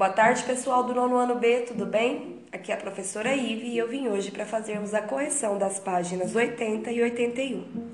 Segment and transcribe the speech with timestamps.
[0.00, 2.38] Boa tarde, pessoal do nono ano B, tudo bem?
[2.50, 6.34] Aqui é a professora Ive e eu vim hoje para fazermos a correção das páginas
[6.34, 7.90] 80 e 81.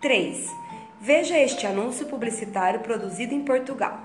[0.00, 0.50] 3.
[1.00, 3.96] Veja este anúncio publicitário produzido em Portugal.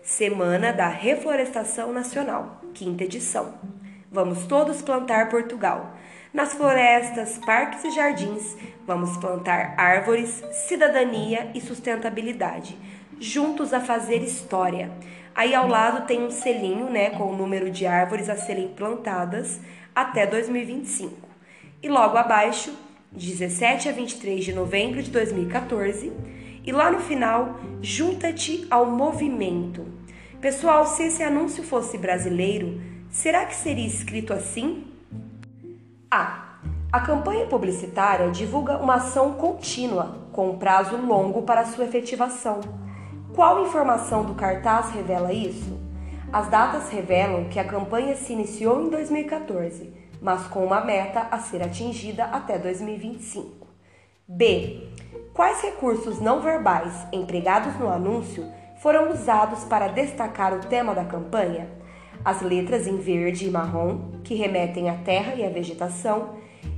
[0.00, 3.52] Semana da Reflorestação Nacional, quinta edição.
[4.10, 5.94] Vamos todos plantar Portugal.
[6.32, 12.78] Nas florestas, parques e jardins, vamos plantar árvores, cidadania e sustentabilidade,
[13.20, 14.90] juntos a fazer história.
[15.38, 19.60] Aí ao lado tem um selinho, né, com o número de árvores a serem plantadas
[19.94, 21.14] até 2025.
[21.80, 22.76] E logo abaixo,
[23.12, 26.12] 17 a 23 de novembro de 2014,
[26.66, 29.86] e lá no final, junta-te ao movimento.
[30.40, 34.88] Pessoal, se esse anúncio fosse brasileiro, será que seria escrito assim?
[36.10, 36.58] A.
[36.90, 42.87] A campanha publicitária divulga uma ação contínua, com um prazo longo para sua efetivação.
[43.38, 45.78] Qual informação do cartaz revela isso?
[46.32, 51.38] As datas revelam que a campanha se iniciou em 2014, mas com uma meta a
[51.38, 53.64] ser atingida até 2025.
[54.26, 54.88] B.
[55.32, 58.44] Quais recursos não verbais empregados no anúncio
[58.82, 61.68] foram usados para destacar o tema da campanha?
[62.24, 66.30] as letras em verde e marrom, que remetem à terra e à vegetação,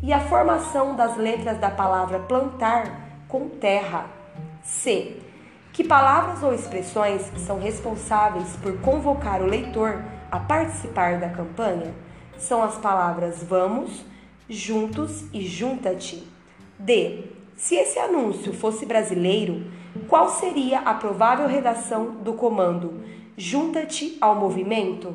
[0.02, 4.04] e a formação das letras da palavra plantar com terra.
[4.62, 5.29] C.
[5.80, 11.94] Que palavras ou expressões são responsáveis por convocar o leitor a participar da campanha?
[12.36, 14.04] São as palavras vamos,
[14.46, 16.22] juntos e junta-te.
[16.78, 17.24] D.
[17.56, 19.72] Se esse anúncio fosse brasileiro,
[20.06, 23.02] qual seria a provável redação do comando
[23.34, 25.14] Junta-te ao movimento?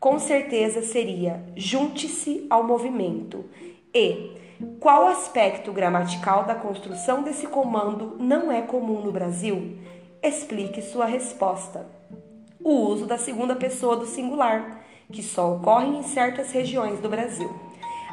[0.00, 3.44] com certeza seria junte-se ao movimento.
[3.94, 4.32] E
[4.80, 9.78] qual aspecto gramatical da construção desse comando não é comum no Brasil?
[10.22, 11.86] Explique sua resposta.
[12.62, 14.80] O uso da segunda pessoa do singular,
[15.12, 17.50] que só ocorre em certas regiões do Brasil.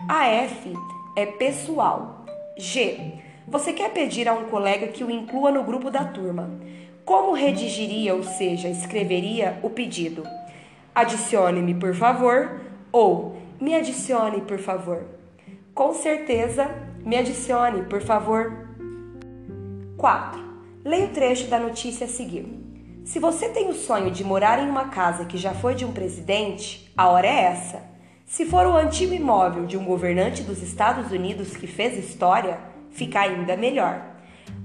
[0.10, 0.74] A F
[1.16, 2.26] é pessoal.
[2.58, 3.14] G.
[3.48, 6.50] Você quer pedir a um colega que o inclua no grupo da turma.
[7.06, 10.24] Como redigiria, ou seja, escreveria o pedido?
[10.94, 12.62] adicione-me por favor
[12.92, 15.06] ou me adicione por favor.
[15.74, 16.70] Com certeza,
[17.06, 18.68] me adicione por favor.
[19.98, 20.42] 4.
[20.84, 22.46] Leia o trecho da notícia a seguir.
[23.06, 25.94] Se você tem o sonho de morar em uma casa que já foi de um
[25.94, 27.84] presidente, a hora é essa.
[28.26, 32.60] Se for o antigo imóvel de um governante dos Estados Unidos que fez história,
[32.92, 34.06] fica ainda melhor.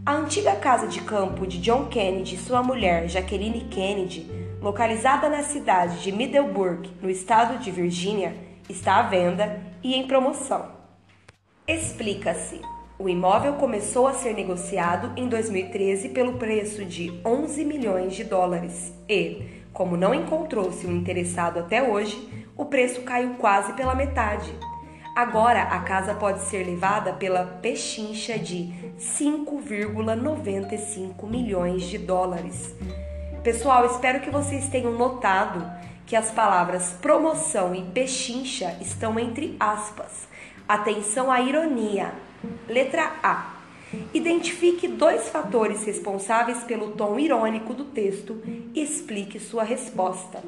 [0.04, 4.30] A antiga casa de campo de John Kennedy e sua mulher Jacqueline Kennedy
[4.60, 8.34] localizada na cidade de Middleburg, no estado de Virgínia,
[8.68, 10.75] está à venda e em promoção.
[11.68, 12.60] Explica-se.
[12.96, 18.94] O imóvel começou a ser negociado em 2013 pelo preço de 11 milhões de dólares
[19.08, 24.48] e, como não encontrou-se um interessado até hoje, o preço caiu quase pela metade.
[25.16, 32.76] Agora a casa pode ser levada pela pechincha de 5,95 milhões de dólares.
[33.42, 35.68] Pessoal, espero que vocês tenham notado
[36.06, 40.28] que as palavras promoção e pechincha estão entre aspas.
[40.68, 42.12] Atenção à ironia.
[42.68, 43.54] Letra A.
[44.12, 48.42] Identifique dois fatores responsáveis pelo tom irônico do texto
[48.74, 50.42] e explique sua resposta.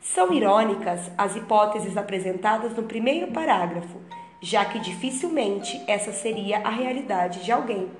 [0.00, 4.00] São irônicas as hipóteses apresentadas no primeiro parágrafo,
[4.40, 7.90] já que dificilmente essa seria a realidade de alguém.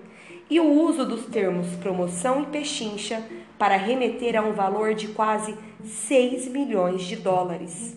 [0.48, 3.22] E o uso dos termos promoção e pechincha
[3.58, 7.94] para remeter a um valor de quase 6 milhões de dólares.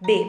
[0.00, 0.24] B.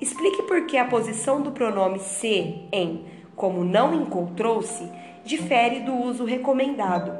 [0.00, 4.86] Explique por que a posição do pronome se em como não encontrou-se
[5.24, 7.16] difere do uso recomendado.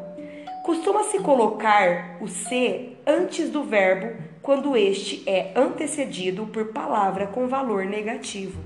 [0.62, 7.86] Costuma-se colocar o se antes do verbo quando este é antecedido por palavra com valor
[7.86, 8.60] negativo.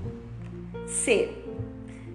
[0.85, 1.29] C.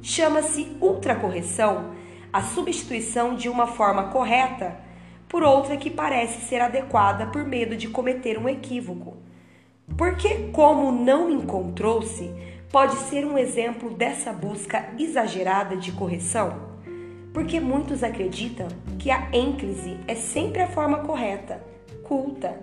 [0.02, 1.92] Chama-se ultracorreção
[2.32, 4.76] a substituição de uma forma correta
[5.28, 9.16] por outra que parece ser adequada por medo de cometer um equívoco.
[9.96, 12.30] Porque, como não encontrou-se,
[12.70, 16.70] pode ser um exemplo dessa busca exagerada de correção?
[17.32, 21.62] Porque muitos acreditam que a ênclise é sempre a forma correta,
[22.02, 22.58] culta,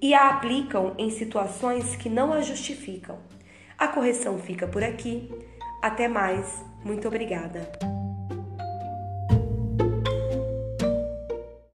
[0.00, 3.18] e a aplicam em situações que não a justificam.
[3.78, 5.30] A correção fica por aqui.
[5.80, 6.64] Até mais.
[6.84, 8.01] Muito obrigada.